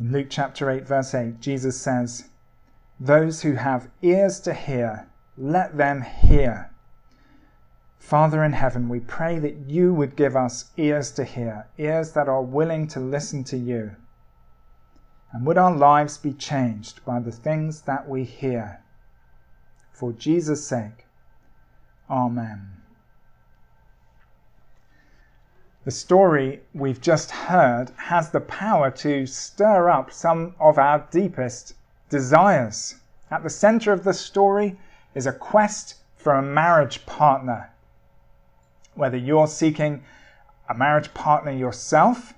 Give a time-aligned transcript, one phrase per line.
[0.00, 2.28] In Luke chapter 8, verse 8, Jesus says,
[2.98, 6.70] Those who have ears to hear, let them hear.
[7.98, 12.28] Father in heaven, we pray that you would give us ears to hear, ears that
[12.28, 13.96] are willing to listen to you.
[15.32, 18.80] And would our lives be changed by the things that we hear?
[19.92, 21.06] For Jesus' sake.
[22.10, 22.83] Amen.
[25.84, 31.74] The story we've just heard has the power to stir up some of our deepest
[32.08, 32.96] desires.
[33.30, 34.78] At the center of the story
[35.14, 37.70] is a quest for a marriage partner
[38.94, 40.02] whether you're seeking
[40.68, 42.34] a marriage partner yourself,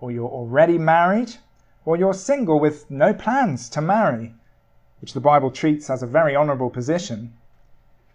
[0.00, 1.36] or you're already married,
[1.84, 4.34] or you're single with no plans to marry,
[5.00, 7.32] which the Bible treats as a very honourable position,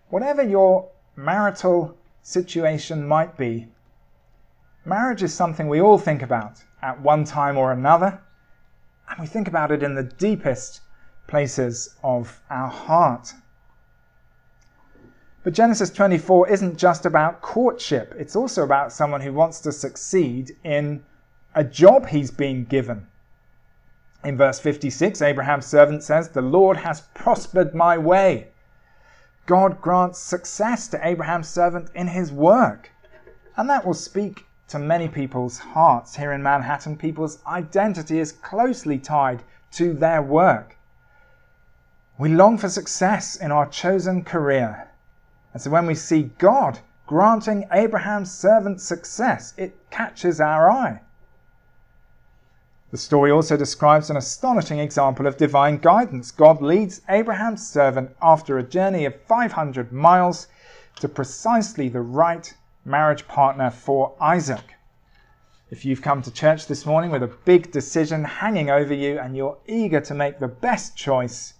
[0.09, 3.67] whatever your marital situation might be,
[4.85, 8.19] marriage is something we all think about at one time or another,
[9.09, 10.81] and we think about it in the deepest
[11.27, 13.33] places of our heart.
[15.43, 20.55] But Genesis 24 isn't just about courtship, it's also about someone who wants to succeed
[20.63, 21.03] in
[21.53, 23.07] a job he's been given.
[24.23, 28.47] In verse 56, Abraham's servant says, The Lord has prospered my way.
[29.45, 32.89] God grants success to Abraham's servant in his work.
[33.55, 36.97] And that will speak to many people's hearts here in Manhattan.
[36.97, 40.75] People's identity is closely tied to their work.
[42.17, 44.89] We long for success in our chosen career.
[45.53, 51.01] And so when we see God granting Abraham's servant success, it catches our eye.
[52.91, 56.31] The story also describes an astonishing example of divine guidance.
[56.31, 60.47] God leads Abraham's servant after a journey of 500 miles
[61.01, 62.53] to precisely the right
[62.85, 64.75] marriage partner for Isaac.
[65.71, 69.35] If you've come to church this morning with a big decision hanging over you and
[69.35, 71.55] you're eager to make the best choice,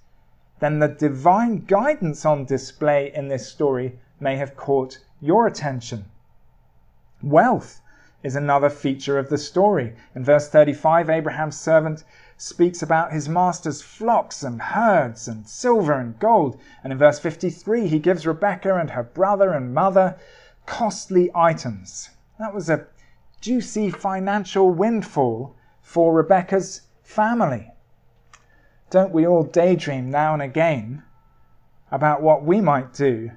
[0.60, 6.06] then the divine guidance on display in this story may have caught your attention.
[7.24, 7.82] Wealth
[8.22, 9.96] is another feature of the story.
[10.14, 12.04] In verse 35, Abraham's servant
[12.38, 16.60] speaks about his master's flocks and herds and silver and gold.
[16.84, 20.18] And in verse 53, he gives Rebekah and her brother and mother
[20.66, 22.10] costly items.
[22.40, 22.88] That was a
[23.42, 27.72] juicy financial windfall for Rebecca's family.
[28.90, 31.04] Don't we all daydream now and again
[31.92, 33.32] about what we might do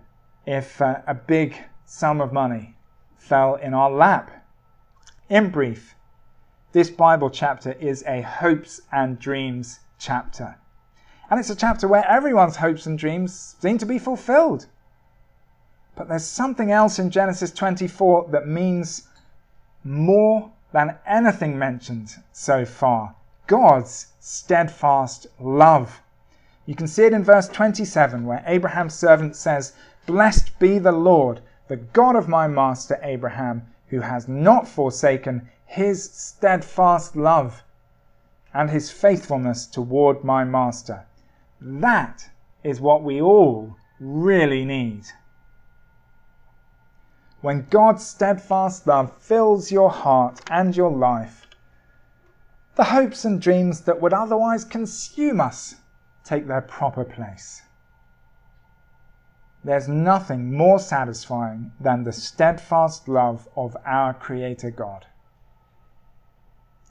[0.47, 2.77] if uh, a big sum of money
[3.17, 4.31] fell in our lap?
[5.29, 5.95] In brief,
[6.73, 10.57] this Bible chapter is a hopes and dreams chapter.
[11.31, 14.67] And it's a chapter where everyone's hopes and dreams seem to be fulfilled.
[15.99, 19.09] But there's something else in Genesis 24 that means
[19.83, 23.17] more than anything mentioned so far.
[23.49, 26.01] God's steadfast love.
[26.67, 29.73] You can see it in verse 27 where Abraham's servant says,
[30.07, 36.13] Blessed be the Lord, the God of my master Abraham, who has not forsaken his
[36.13, 37.65] steadfast love
[38.55, 41.07] and his faithfulness toward my master.
[41.61, 42.31] That
[42.63, 45.07] is what we all really need.
[47.41, 51.47] When God's steadfast love fills your heart and your life,
[52.75, 55.77] the hopes and dreams that would otherwise consume us
[56.25, 57.63] take their proper place.
[59.63, 65.07] There's nothing more satisfying than the steadfast love of our Creator God.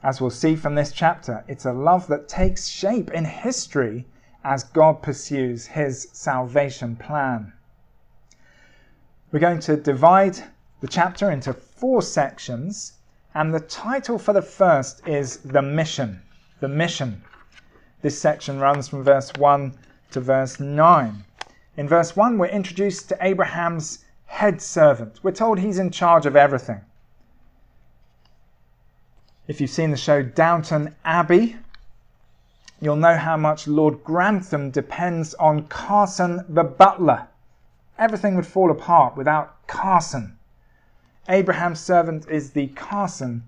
[0.03, 4.05] As we'll see from this chapter, it's a love that takes shape in history
[4.43, 7.53] as God pursues his salvation plan.
[9.29, 10.41] We're going to divide
[10.79, 12.93] the chapter into four sections
[13.33, 16.21] and the title for the first is The Mission.
[16.61, 17.21] The Mission.
[18.01, 19.77] This section runs from verse 1
[20.11, 21.25] to verse 9.
[21.75, 25.19] In verse 1, we're introduced to Abraham's head servant.
[25.23, 26.79] We're told he's in charge of everything.
[29.45, 31.57] If you've seen the show Downton Abbey,
[32.79, 37.27] you'll know how much Lord Grantham depends on Carson the butler.
[37.99, 40.37] Everything would fall apart without Carson.
[41.27, 43.43] Abraham's servant is the Carson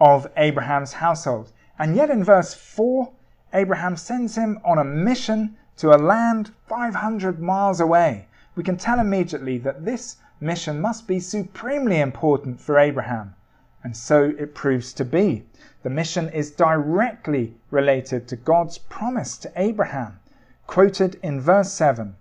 [0.00, 1.52] of Abraham's household.
[1.78, 3.12] And yet in verse 4,
[3.54, 8.26] Abraham sends him on a mission to a land 500 miles away.
[8.56, 13.36] We can tell immediately that this mission must be supremely important for Abraham.
[13.84, 15.46] And so it proves to be.
[15.84, 20.18] The mission is directly related to God's promise to Abraham,
[20.66, 22.16] quoted in verse 7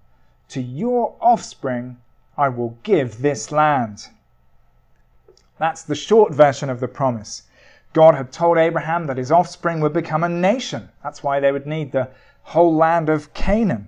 [0.51, 1.97] To your offspring
[2.37, 4.09] I will give this land.
[5.57, 7.43] That's the short version of the promise.
[7.93, 10.89] God had told Abraham that his offspring would become a nation.
[11.03, 12.09] That's why they would need the
[12.43, 13.87] whole land of Canaan.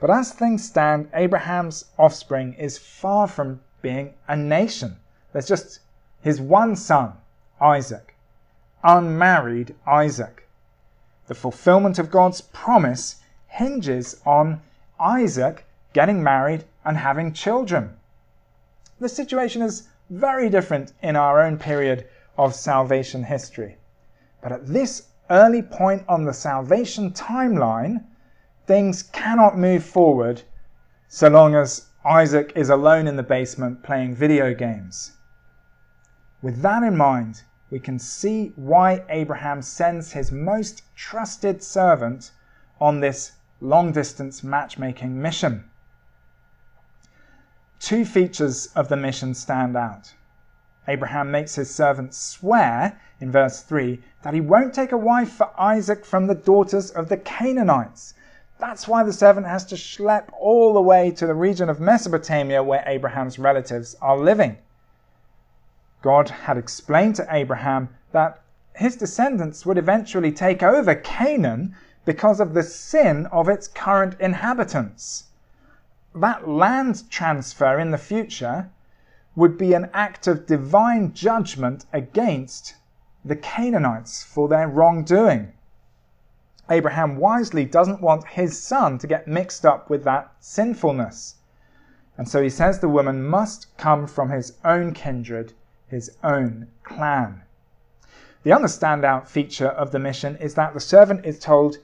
[0.00, 4.96] But as things stand, Abraham's offspring is far from being a nation.
[5.32, 5.78] There's just
[6.20, 7.12] his one son,
[7.60, 8.16] Isaac,
[8.82, 10.48] unmarried Isaac.
[11.28, 14.60] The fulfillment of God's promise hinges on
[15.00, 17.96] Isaac getting married and having children.
[19.00, 22.06] The situation is very different in our own period
[22.36, 23.78] of salvation history.
[24.42, 28.04] But at this early point on the salvation timeline,
[28.66, 30.42] things cannot move forward
[31.08, 35.12] so long as Isaac is alone in the basement playing video games.
[36.42, 42.32] With that in mind, we can see why Abraham sends his most trusted servant
[42.80, 43.32] on this
[43.62, 45.64] long distance matchmaking mission.
[47.78, 50.14] Two features of the mission stand out.
[50.88, 55.48] Abraham makes his servant swear in verse 3 that he won't take a wife for
[55.56, 58.14] Isaac from the daughters of the Canaanites.
[58.58, 62.62] That's why the servant has to schlep all the way to the region of Mesopotamia
[62.64, 64.58] where Abraham's relatives are living.
[66.02, 68.40] God had explained to Abraham that
[68.74, 75.24] his descendants would eventually take over Canaan because of the sin of its current inhabitants.
[76.14, 78.70] That land transfer in the future
[79.34, 82.74] would be an act of divine judgment against
[83.24, 85.52] the Canaanites for their wrongdoing.
[86.68, 91.36] Abraham wisely doesn't want his son to get mixed up with that sinfulness.
[92.18, 95.54] And so he says the woman must come from his own kindred,
[95.86, 97.42] his own clan.
[98.42, 101.78] The other standout feature of the mission is that the servant is told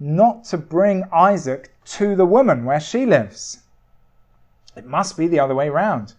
[0.00, 3.58] not to bring Isaac to the woman where she lives.
[4.74, 6.14] It must be the other way round.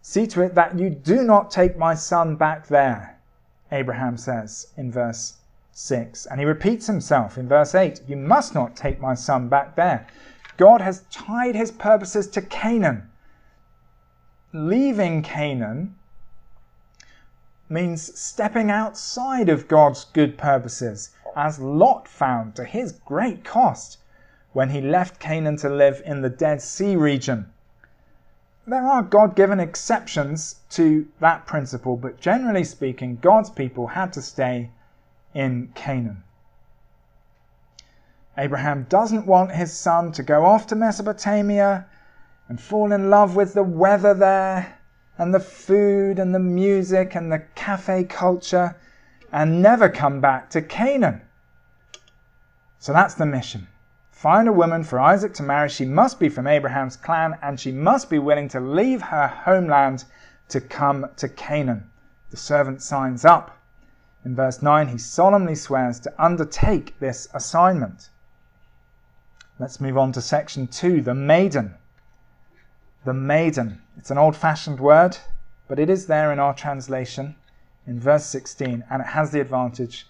[0.00, 3.18] See to it that you do not take my son back there,
[3.70, 5.36] Abraham says in verse
[5.72, 6.26] 6.
[6.26, 10.06] And he repeats himself in verse 8 You must not take my son back there.
[10.56, 13.10] God has tied his purposes to Canaan.
[14.52, 15.94] Leaving Canaan
[17.68, 23.98] means stepping outside of God's good purposes, as Lot found to his great cost
[24.52, 27.50] when he left Canaan to live in the Dead Sea region.
[28.66, 34.22] There are God given exceptions to that principle, but generally speaking, God's people had to
[34.22, 34.70] stay
[35.34, 36.22] in Canaan.
[38.38, 41.86] Abraham doesn't want his son to go off to Mesopotamia
[42.48, 44.78] and fall in love with the weather there
[45.18, 48.76] and the food and the music and the cafe culture
[49.32, 51.22] and never come back to Canaan.
[52.78, 53.66] So that's the mission.
[54.10, 55.68] Find a woman for Isaac to marry.
[55.68, 60.04] She must be from Abraham's clan and she must be willing to leave her homeland
[60.50, 61.90] to come to Canaan.
[62.30, 63.58] The servant signs up.
[64.24, 68.10] In verse 9, he solemnly swears to undertake this assignment.
[69.58, 71.74] Let's move on to section 2 the maiden.
[73.04, 73.80] The maiden.
[73.96, 75.16] It's an old fashioned word,
[75.68, 77.34] but it is there in our translation
[77.86, 80.06] in verse 16, and it has the advantage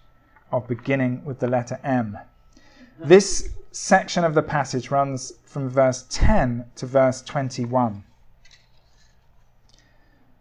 [0.50, 2.18] of beginning with the letter M.
[2.98, 8.04] This section of the passage runs from verse 10 to verse 21.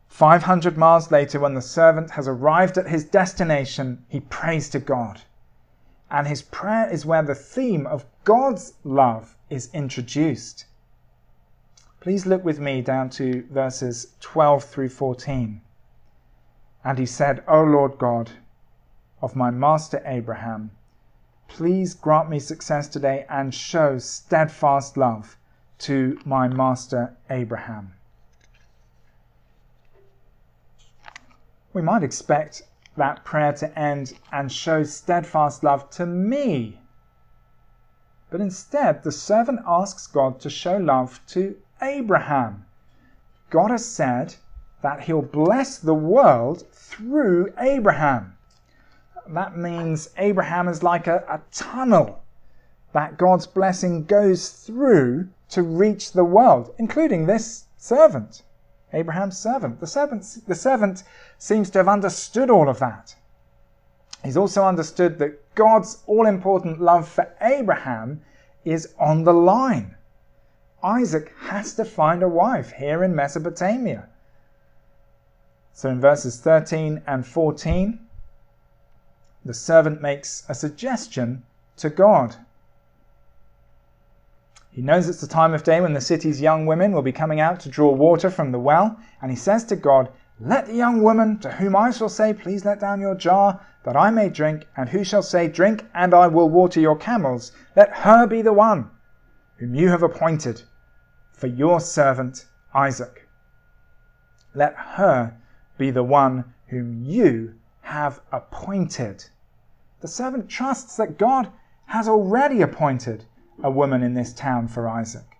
[0.08, 5.22] 500 miles later, when the servant has arrived at his destination, he prays to God.
[6.12, 10.66] And his prayer is where the theme of God's love is introduced.
[12.02, 15.62] Please look with me down to verses 12 through 14.
[16.84, 18.32] And he said, O Lord God
[19.22, 20.72] of my master Abraham,
[21.48, 25.38] please grant me success today and show steadfast love
[25.80, 27.94] to my master Abraham.
[31.74, 32.64] We might expect
[32.98, 36.82] that prayer to end and show steadfast love to me.
[38.30, 42.66] But instead, the servant asks God to show love to Abraham.
[43.50, 44.36] God has said
[44.82, 48.36] that he'll bless the world through Abraham.
[49.28, 52.24] That means Abraham is like a, a tunnel
[52.94, 58.44] that God's blessing goes through to reach the world, including this servant.
[58.94, 59.80] Abraham's servant.
[59.80, 61.04] The servant, the servant
[61.38, 63.16] seems to have understood all of that.
[64.24, 68.22] He's also understood that God's all important love for Abraham
[68.66, 69.96] is on the line.
[70.84, 74.10] Isaac has to find a wife here in Mesopotamia.
[75.74, 78.00] So in verses 13 and 14,
[79.44, 81.44] the servant makes a suggestion
[81.78, 82.36] to God.
[84.72, 87.40] He knows it's the time of day when the city's young women will be coming
[87.40, 90.10] out to draw water from the well, and he says to God,
[90.40, 93.98] Let the young woman to whom I shall say, Please let down your jar, that
[93.98, 97.98] I may drink, and who shall say, Drink, and I will water your camels, let
[97.98, 98.92] her be the one
[99.58, 100.64] whom you have appointed
[101.34, 103.28] for your servant Isaac.
[104.54, 105.36] Let her
[105.82, 109.26] be the one whom you have appointed.
[110.02, 111.52] The servant trusts that God
[111.88, 113.26] has already appointed
[113.64, 115.38] a woman in this town for Isaac.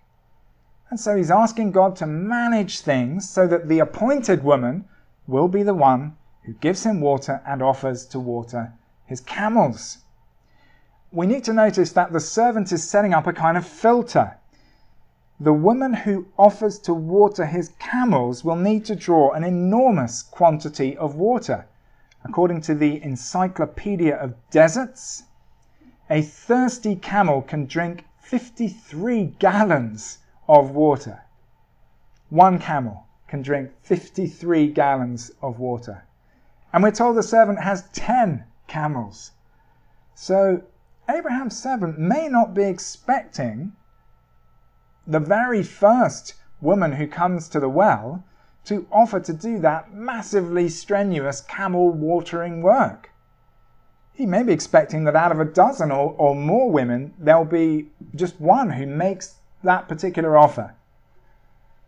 [0.90, 4.84] And so he's asking God to manage things so that the appointed woman
[5.28, 8.72] will be the one who gives him water and offers to water
[9.06, 9.98] his camels.
[11.12, 14.38] We need to notice that the servant is setting up a kind of filter.
[15.42, 20.96] The woman who offers to water his camels will need to draw an enormous quantity
[20.96, 21.66] of water.
[22.22, 25.24] According to the Encyclopedia of Deserts,
[26.08, 30.18] a thirsty camel can drink 53 gallons
[30.48, 31.22] of water.
[32.30, 36.04] One camel can drink 53 gallons of water.
[36.72, 39.32] And we're told the servant has 10 camels.
[40.14, 40.62] So
[41.08, 43.72] Abraham's servant may not be expecting
[45.06, 48.24] the very first woman who comes to the well
[48.64, 53.10] to offer to do that massively strenuous camel watering work.
[54.12, 57.88] He may be expecting that out of a dozen or, or more women, there'll be
[58.14, 60.74] just one who makes that particular offer.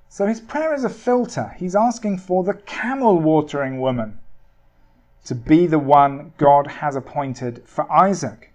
[0.08, 1.54] So his prayer is a filter.
[1.58, 4.18] He's asking for the camel watering woman
[5.24, 8.53] to be the one God has appointed for Isaac.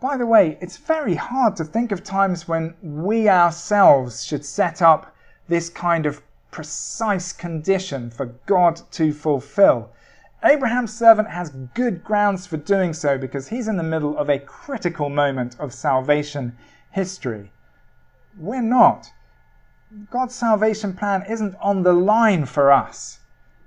[0.00, 4.80] By the way, it's very hard to think of times when we ourselves should set
[4.80, 5.14] up
[5.46, 9.90] this kind of precise condition for God to fulfill.
[10.42, 14.38] Abraham's servant has good grounds for doing so because he's in the middle of a
[14.38, 16.56] critical moment of salvation
[16.92, 17.52] history.
[18.38, 19.12] We're not.
[20.10, 23.18] God's salvation plan isn't on the line for us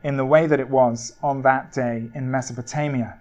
[0.03, 3.19] in the way that it was on that day in Mesopotamia.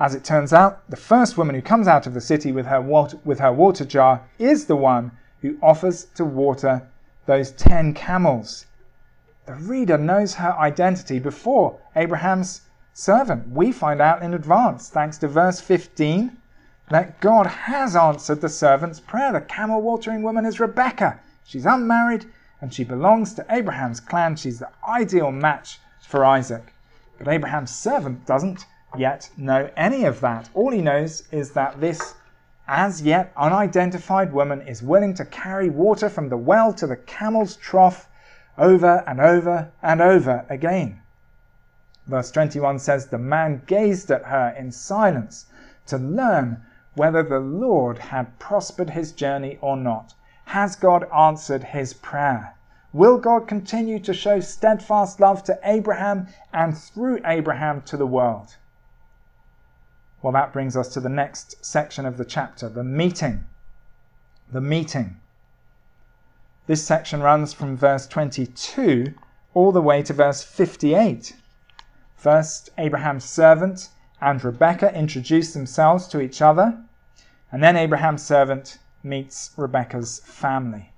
[0.00, 2.80] As it turns out, the first woman who comes out of the city with her
[2.80, 6.88] water, with her water jar is the one who offers to water
[7.26, 8.66] those ten camels.
[9.46, 13.48] The reader knows her identity before Abraham's servant.
[13.50, 16.36] We find out in advance, thanks to verse 15,
[16.90, 19.32] that God has answered the servant's prayer.
[19.32, 22.26] The camel watering woman is Rebecca, She's unmarried
[22.60, 24.36] and she belongs to Abraham's clan.
[24.36, 26.72] She's the ideal match for Isaac.
[27.18, 28.64] But Abraham's servant doesn't
[28.96, 30.50] yet know any of that.
[30.54, 32.14] All he knows is that this
[32.68, 37.56] as yet unidentified woman is willing to carry water from the well to the camel's
[37.56, 38.08] trough
[38.56, 41.00] over and over and over again.
[42.06, 45.46] Verse 21 says, The man gazed at her in silence
[45.86, 46.62] to learn
[46.94, 50.14] whether the Lord had prospered his journey or not.
[50.46, 52.54] Has God answered his prayer?
[52.92, 58.56] Will God continue to show steadfast love to Abraham and through Abraham to the world?
[60.22, 63.44] Well, that brings us to the next section of the chapter the meeting.
[64.52, 65.16] The meeting.
[66.68, 69.14] This section runs from verse 22
[69.52, 71.34] all the way to verse 58.
[72.14, 73.88] First, Abraham's servant
[74.20, 76.80] and Rebekah introduce themselves to each other,
[77.50, 80.92] and then Abraham's servant meets Rebecca's family.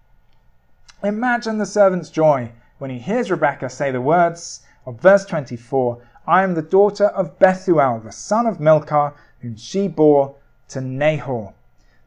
[1.02, 6.42] Imagine the servant's joy when he hears Rebecca say the words of verse 24 I
[6.42, 10.36] am the daughter of Bethuel, the son of Milcah, whom she bore
[10.68, 11.52] to Nahor.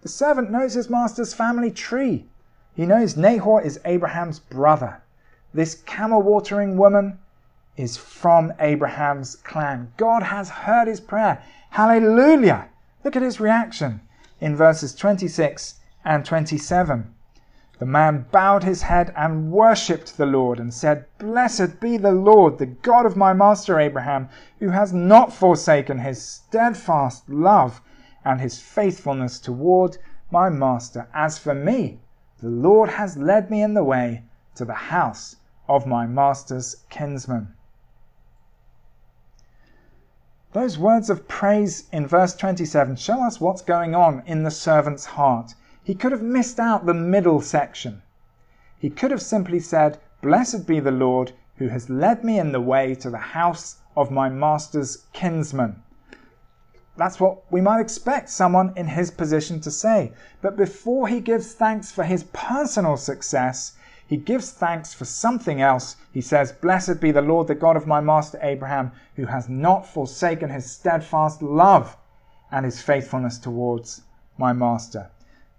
[0.02, 2.26] The servant knows his master's family tree.
[2.74, 5.02] He knows Nahor is Abraham's brother.
[5.54, 7.20] This camel watering woman
[7.76, 9.92] is from Abraham's clan.
[9.98, 11.44] God has heard his prayer.
[11.72, 12.70] Hallelujah!
[13.04, 14.02] Look at his reaction
[14.42, 17.14] in verses 26 and 27.
[17.80, 22.58] The man bowed his head and worshipped the Lord and said, Blessed be the Lord,
[22.58, 24.30] the God of my master Abraham,
[24.60, 27.82] who has not forsaken his steadfast love
[28.26, 30.00] and his faithfulness toward
[30.32, 31.08] my master.
[31.14, 32.00] As for me,
[32.40, 34.24] the Lord has led me in the way
[34.56, 35.36] to the house
[35.70, 37.54] of my master's kinsman.
[40.54, 45.06] Those words of praise in verse 27 show us what's going on in the servant's
[45.06, 45.54] heart.
[45.88, 48.01] He could have missed out the middle section.
[48.77, 52.60] He could have simply said, Blessed be the Lord who has led me in the
[52.60, 55.82] way to the house of my master's kinsman.
[56.98, 60.12] That's what we might expect someone in his position to say.
[60.41, 65.96] But before he gives thanks for his personal success, he gives thanks for something else.
[66.12, 69.88] He says, Blessed be the Lord, the God of my master Abraham, who has not
[69.88, 71.96] forsaken his steadfast love
[72.51, 74.01] and his faithfulness towards
[74.38, 75.12] my master.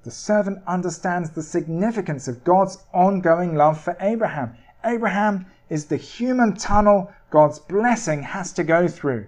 [0.05, 4.55] The servant understands the significance of God's ongoing love for Abraham.
[4.85, 9.27] Abraham is the human tunnel God's blessing has to go through,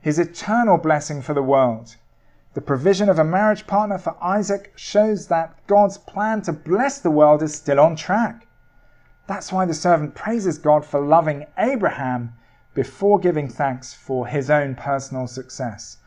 [0.00, 1.96] his eternal blessing for the world.
[2.54, 7.10] The provision of a marriage partner for Isaac shows that God's plan to bless the
[7.10, 8.46] world is still on track.
[9.26, 12.32] That's why the servant praises God for loving Abraham
[12.74, 15.98] before giving thanks for his own personal success.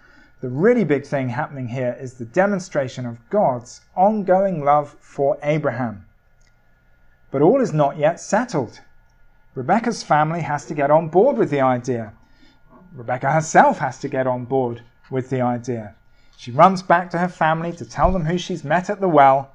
[0.44, 6.06] The really big thing happening here is the demonstration of God's ongoing love for Abraham.
[7.32, 8.82] But all is not yet settled.
[9.56, 12.12] Rebecca's family has to get on board with the idea.
[12.94, 15.96] Rebecca herself has to get on board with the idea.
[16.36, 19.54] She runs back to her family to tell them who she's met at the well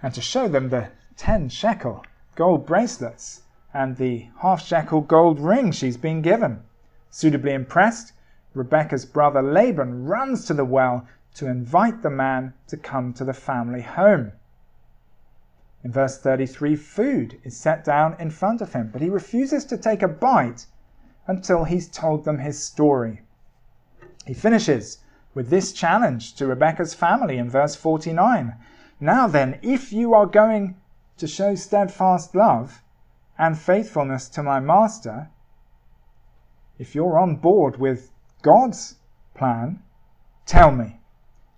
[0.00, 2.04] and to show them the 10 shekel
[2.36, 3.42] gold bracelets
[3.72, 6.62] and the half shekel gold ring she's been given.
[7.10, 8.12] Suitably impressed,
[8.54, 13.32] Rebecca's brother Laban runs to the well to invite the man to come to the
[13.32, 14.32] family home.
[15.82, 19.76] In verse 33, food is set down in front of him, but he refuses to
[19.76, 20.66] take a bite
[21.26, 23.22] until he's told them his story.
[24.24, 24.98] He finishes
[25.34, 28.54] with this challenge to Rebecca's family in verse 49.
[29.00, 30.76] Now then, if you are going
[31.16, 32.82] to show steadfast love
[33.36, 35.28] and faithfulness to my master,
[36.78, 38.12] if you're on board with
[38.44, 38.96] God's
[39.34, 39.82] plan,
[40.44, 41.00] tell me.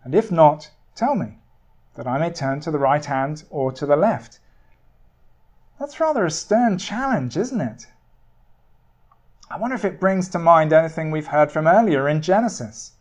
[0.05, 1.41] And if not, tell me,
[1.97, 4.39] that I may turn to the right hand or to the left.
[5.81, 7.89] That's rather a stern challenge, isn't it?
[9.51, 12.93] I wonder if it brings to mind anything we've heard from earlier in Genesis.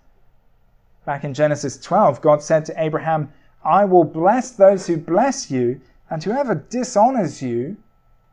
[1.06, 3.32] Back in Genesis 12, God said to Abraham,
[3.64, 7.78] I will bless those who bless you, and whoever dishonors you,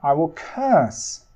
[0.02, 1.26] I will curse.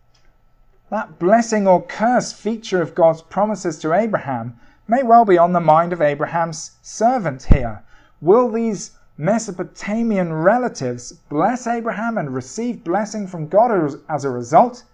[0.89, 5.61] That blessing or curse feature of God's promises to Abraham may well be on the
[5.61, 7.83] mind of Abraham's servant here.
[8.21, 14.85] Will these Mesopotamian relatives bless Abraham and receive blessing from God as a result?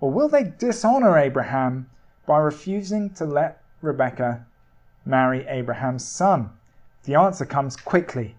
[0.00, 1.90] Or will they dishonor Abraham
[2.26, 4.46] by refusing to let Rebekah
[5.04, 6.50] marry Abraham's son?
[7.04, 8.36] The answer comes quickly.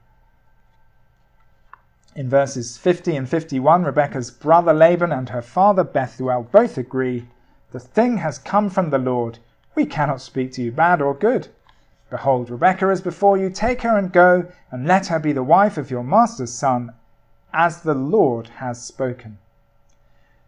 [2.18, 7.28] In verses 50 and 51, Rebekah's brother Laban and her father Bethuel both agree,
[7.74, 9.40] The thing has come from the Lord.
[9.76, 11.50] We cannot speak to you bad or good.
[12.10, 13.50] Behold, Rebekah is before you.
[13.50, 16.94] Take her and go, and let her be the wife of your master's son,
[17.52, 19.38] as the Lord has spoken.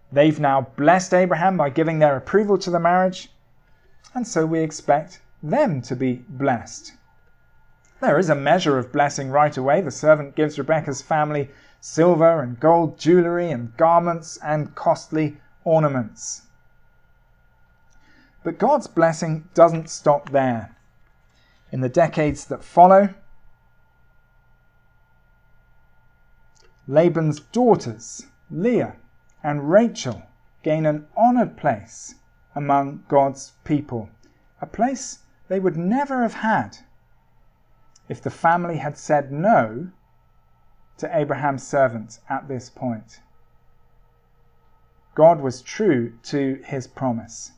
[0.09, 3.29] They've now blessed Abraham by giving their approval to the marriage,
[4.13, 6.93] and so we expect them to be blessed.
[7.99, 9.81] There is a measure of blessing right away.
[9.81, 11.49] The servant gives Rebekah's family
[11.81, 16.43] silver and gold jewelry and garments and costly ornaments.
[18.43, 20.75] But God's blessing doesn't stop there.
[21.71, 23.15] In the decades that follow,
[26.87, 28.95] Laban's daughters, Leah
[29.43, 30.21] and Rachel,
[30.61, 32.15] gain an honored place
[32.55, 34.09] among God's people,
[34.61, 36.77] a place they would never have had
[38.09, 39.89] if the family had said no
[40.97, 43.21] to Abraham's servant at this point.
[45.15, 47.51] God was true to his promise.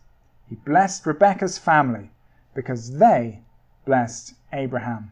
[0.48, 2.12] He blessed Rebekah's family
[2.54, 3.42] because they
[3.86, 5.12] blessed Abraham.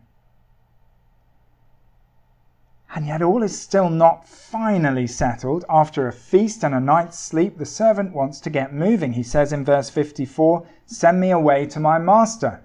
[2.95, 5.65] And yet all is still not finally settled.
[5.69, 9.13] After a feast and a night's sleep, the servant wants to get moving.
[9.13, 12.63] He says in verse 54, Send me away to my master.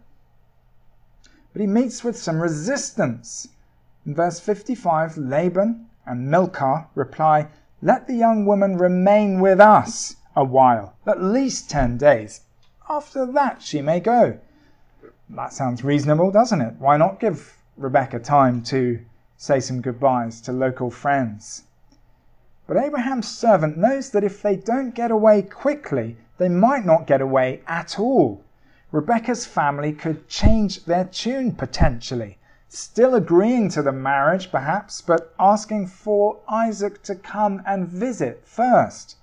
[1.53, 3.49] But he meets with some resistance.
[4.07, 7.49] In verse 55, Laban and Milcah reply,
[7.83, 12.41] Let the young woman remain with us a while, at least ten days.
[12.89, 14.39] After that she may go.
[15.29, 16.75] That sounds reasonable, doesn't it?
[16.79, 19.01] Why not give Rebecca time to
[19.37, 21.65] say some goodbyes to local friends?
[22.67, 27.21] But Abraham's servant knows that if they don't get away quickly, they might not get
[27.21, 28.43] away at all.
[28.93, 35.87] Rebecca's family could change their tune potentially, still agreeing to the marriage perhaps, but asking
[35.87, 39.17] for Isaac to come and visit first.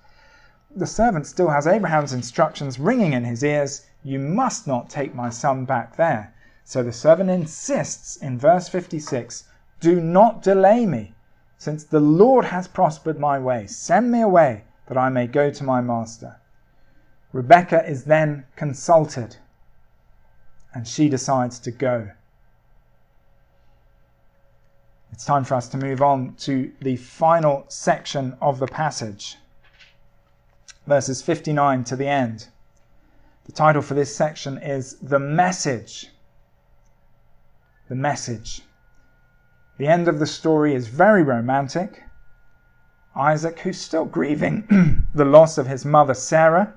[0.74, 5.30] The servant still has Abraham's instructions ringing in his ears You must not take my
[5.30, 6.34] son back there.
[6.64, 9.44] So the servant insists in verse 56
[9.78, 11.14] Do not delay me,
[11.58, 13.68] since the Lord has prospered my way.
[13.68, 16.38] Send me away, that I may go to my master.
[17.32, 19.36] Rebecca is then consulted
[20.74, 22.10] and she decides to go.
[25.12, 29.36] It's time for us to move on to the final section of the passage,
[30.86, 32.48] verses 59 to the end.
[33.46, 36.08] The title for this section is The Message.
[37.88, 38.62] The Message.
[39.78, 42.04] The end of the story is very romantic.
[43.16, 46.74] Isaac, who's still grieving the loss of his mother Sarah,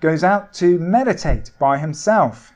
[0.00, 2.52] goes out to meditate by himself.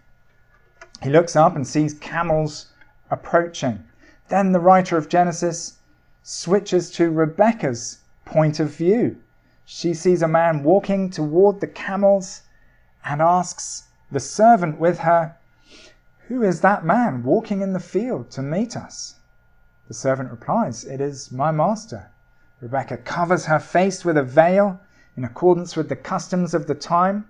[1.04, 2.72] He looks up and sees camels
[3.10, 3.84] approaching.
[4.28, 5.76] Then the writer of Genesis
[6.22, 9.18] switches to Rebecca's point of view.
[9.66, 12.40] She sees a man walking toward the camels
[13.04, 15.36] and asks the servant with her,
[16.28, 19.16] Who is that man walking in the field to meet us?
[19.88, 22.12] The servant replies, It is my master.
[22.62, 24.80] Rebecca covers her face with a veil
[25.18, 27.28] in accordance with the customs of the time.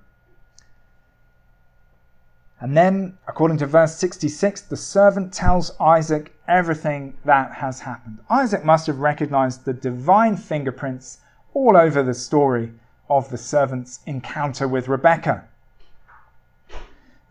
[2.60, 8.18] And then, according to verse 66, the servant tells Isaac everything that has happened.
[8.30, 11.18] Isaac must have recognized the divine fingerprints
[11.52, 12.72] all over the story
[13.10, 15.44] of the servant's encounter with Rebekah.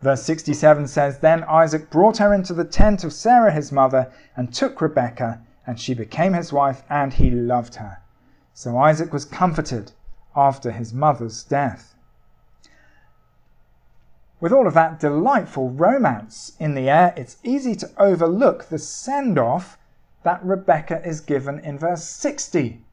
[0.02, 4.54] Verse 67 says, Then Isaac brought her into the tent of Sarah his mother, and
[4.54, 8.00] took Rebekah, and she became his wife, and he loved her.
[8.54, 9.94] So Isaac was comforted
[10.36, 11.93] after his mother's death.
[14.44, 19.40] With all of that delightful romance in the air, it's easy to overlook the send
[19.40, 19.78] off
[20.24, 22.84] that Rebecca is given in verse 60.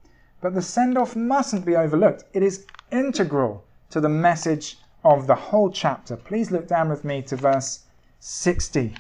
[0.41, 5.35] But the send off mustn't be overlooked, it is integral to the message of the
[5.35, 6.15] whole chapter.
[6.15, 7.81] Please look down with me to verse
[8.21, 8.95] 60.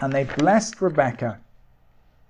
[0.00, 1.38] And they blessed Rebecca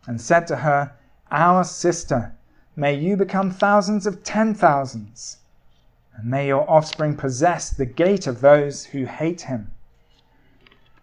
[0.06, 0.92] and said to her,
[1.30, 2.34] Our sister,
[2.76, 5.38] may you become thousands of ten thousands
[6.14, 9.70] and may your offspring possess the gate of those who hate him.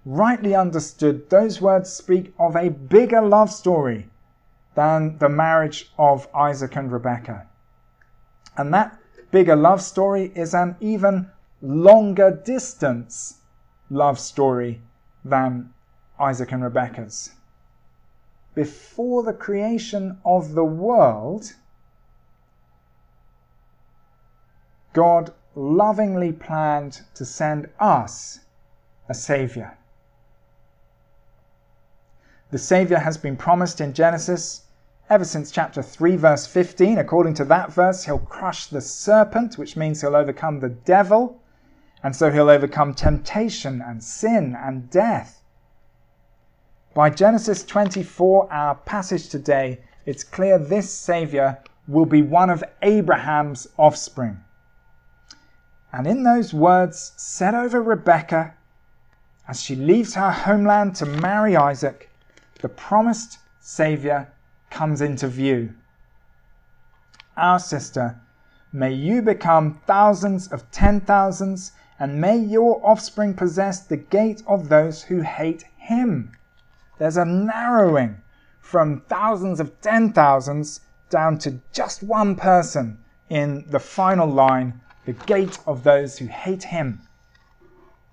[0.05, 4.09] Rightly understood, those words speak of a bigger love story
[4.75, 7.47] than the marriage of Isaac and Rebekah.
[8.57, 8.97] And that
[9.31, 11.29] bigger love story is an even
[11.61, 13.39] longer distance
[13.89, 14.81] love story
[15.25, 15.73] than
[16.19, 17.31] Isaac and Rebekah's.
[18.55, 21.53] Before the creation of the world,
[24.99, 28.41] God lovingly planned to send us
[29.07, 29.77] a Savior.
[32.51, 34.63] The Savior has been promised in Genesis
[35.09, 36.97] ever since chapter 3, verse 15.
[36.97, 41.39] According to that verse, he'll crush the serpent, which means he'll overcome the devil,
[42.03, 45.41] and so he'll overcome temptation and sin and death.
[46.93, 51.57] By Genesis 24, our passage today, it's clear this Savior
[51.87, 54.43] will be one of Abraham's offspring.
[55.91, 58.53] And in those words said over Rebekah,
[59.47, 62.11] as she leaves her homeland to marry Isaac,
[62.61, 64.27] the promised Saviour
[64.69, 65.73] comes into view.
[67.35, 68.19] Our sister,
[68.71, 74.69] may you become thousands of ten thousands, and may your offspring possess the gate of
[74.69, 76.33] those who hate him.
[76.99, 78.21] There's a narrowing
[78.59, 85.25] from thousands of ten thousands down to just one person in the final line the
[85.25, 87.01] gate of those who hate him.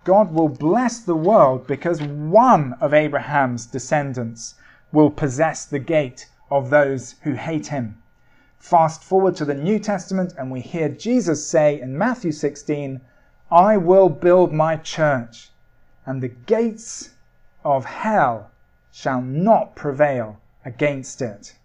[0.04, 4.54] God will bless the world because one of Abraham's descendants
[4.92, 8.02] will possess the gate of those who hate him.
[8.58, 13.02] Fast forward to the New Testament, and we hear Jesus say in Matthew 16,
[13.50, 15.50] I will build my church,
[16.06, 17.10] and the gates
[17.62, 18.50] of hell
[18.90, 21.56] shall not prevail against it.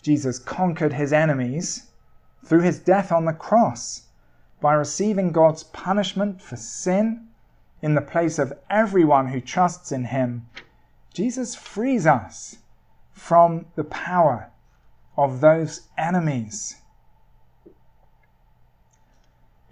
[0.00, 1.88] Jesus conquered his enemies
[2.44, 4.02] through his death on the cross,
[4.60, 7.28] by receiving God's punishment for sin
[7.80, 10.46] in the place of everyone who trusts in him,
[11.12, 12.56] Jesus frees us
[13.12, 14.50] from the power
[15.16, 16.76] of those enemies.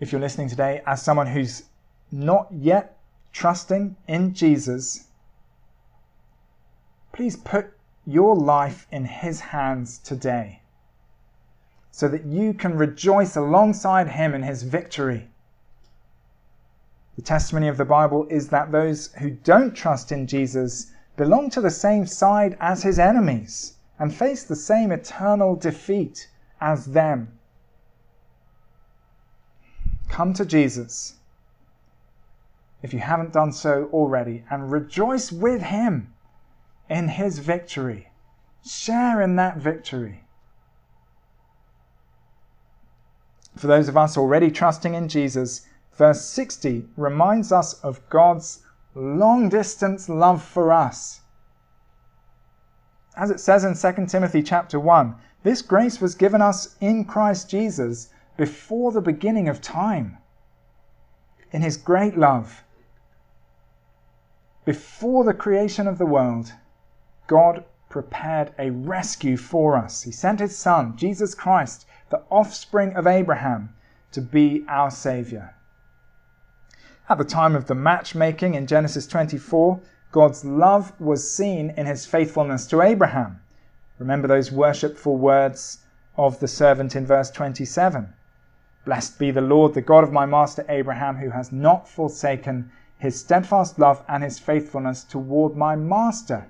[0.00, 1.64] If you're listening today as someone who's
[2.10, 2.98] not yet
[3.32, 5.06] trusting in Jesus,
[7.12, 10.59] please put your life in his hands today
[11.90, 15.28] so that you can rejoice alongside him in his victory.
[17.16, 21.60] The testimony of the Bible is that those who don't trust in Jesus belong to
[21.60, 26.28] the same side as his enemies and face the same eternal defeat
[26.60, 27.38] as them.
[30.08, 31.16] Come to Jesus
[32.82, 36.14] if you haven't done so already and rejoice with him
[36.88, 38.08] in his victory.
[38.64, 40.24] Share in that victory.
[43.60, 48.62] For those of us already trusting in Jesus, verse 60 reminds us of God's
[48.94, 51.20] long distance love for us.
[53.14, 57.50] As it says in 2 Timothy chapter 1, this grace was given us in Christ
[57.50, 60.16] Jesus before the beginning of time.
[61.52, 62.64] In his great love,
[64.64, 66.50] before the creation of the world,
[67.26, 70.00] God prepared a rescue for us.
[70.00, 73.74] He sent his Son, Jesus Christ, the offspring of Abraham,
[74.12, 75.54] to be our Saviour.
[77.08, 79.80] At the time of the matchmaking in Genesis 24,
[80.12, 83.40] God's love was seen in his faithfulness to Abraham.
[83.98, 85.78] Remember those worshipful words
[86.16, 88.12] of the servant in verse 27.
[88.84, 93.18] Blessed be the Lord, the God of my master Abraham, who has not forsaken his
[93.18, 96.46] steadfast love and his faithfulness toward my master.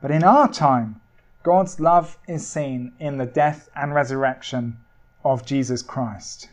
[0.00, 1.00] But in our time,
[1.44, 4.78] God's love is seen in the death and resurrection
[5.22, 6.48] of Jesus Christ.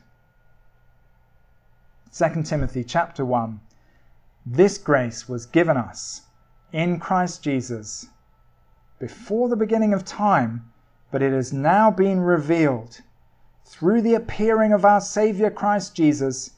[2.14, 3.62] 2 Timothy chapter 1
[4.46, 6.24] This grace was given us
[6.74, 8.08] in Christ Jesus
[9.00, 10.70] before the beginning of time,
[11.10, 13.00] but it has now been revealed
[13.64, 16.52] through the appearing of our Saviour Christ Jesus,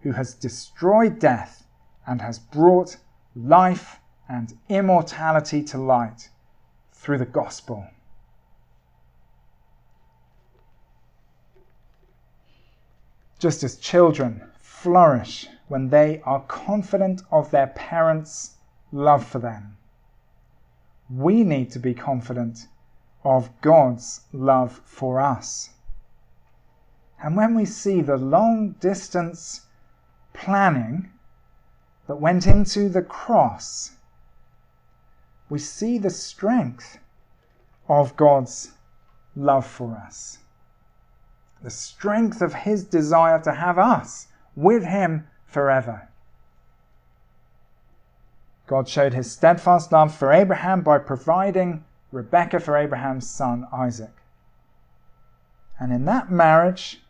[0.00, 1.64] who has destroyed death
[2.04, 2.96] and has brought
[3.36, 6.30] life and immortality to light
[7.06, 7.86] through the gospel.
[13.38, 18.56] Just as children flourish when they are confident of their parents'
[18.90, 19.76] love for them,
[21.08, 22.66] we need to be confident
[23.22, 25.70] of God's love for us.
[27.22, 29.60] And when we see the long distance
[30.32, 31.10] planning
[32.08, 33.95] that went into the cross,
[35.56, 36.98] we see the strength
[37.88, 38.72] of God's
[39.34, 40.36] love for us.
[41.62, 46.10] The strength of His desire to have us with Him forever.
[48.66, 54.12] God showed His steadfast love for Abraham by providing Rebekah for Abraham's son Isaac.
[55.80, 57.02] And in that marriage,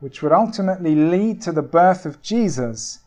[0.00, 3.00] which would ultimately lead to the birth of Jesus,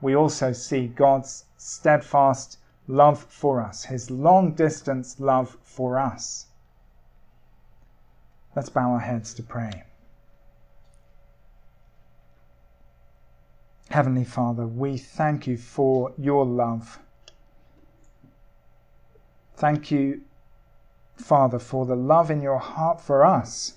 [0.00, 6.46] we also see God's steadfast love for us, his long distance love for us.
[8.54, 9.84] Let's bow our heads to pray.
[13.90, 16.98] Heavenly Father, we thank you for your love.
[19.56, 20.22] Thank you,
[21.16, 23.74] Father, for the love in your heart for us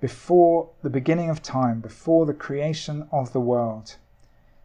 [0.00, 3.96] before the beginning of time, before the creation of the world.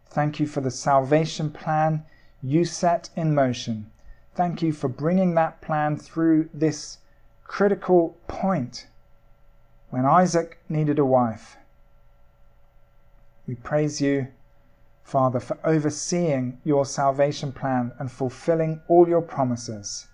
[0.07, 2.03] Thank you for the salvation plan
[2.41, 3.91] you set in motion.
[4.33, 6.97] Thank you for bringing that plan through this
[7.43, 8.87] critical point
[9.89, 11.57] when Isaac needed a wife.
[13.45, 14.27] We praise you,
[15.03, 20.07] Father, for overseeing your salvation plan and fulfilling all your promises.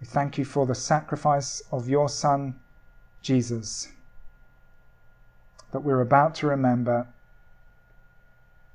[0.00, 2.60] We thank you for the sacrifice of your Son,
[3.20, 3.88] Jesus,
[5.72, 7.08] that we're about to remember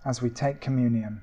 [0.06, 1.22] as we take communion.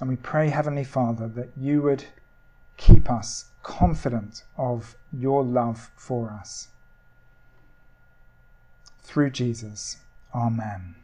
[0.00, 2.04] And we pray, Heavenly Father, that you would
[2.76, 6.68] keep us confident of your love for us.
[9.02, 9.98] Through Jesus.
[10.34, 10.96] Amen.